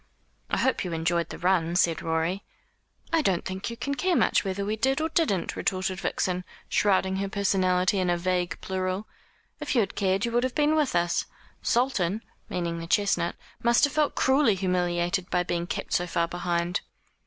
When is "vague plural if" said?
8.17-9.75